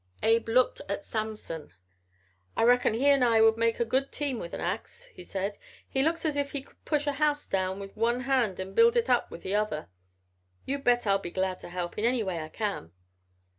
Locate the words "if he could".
6.35-6.83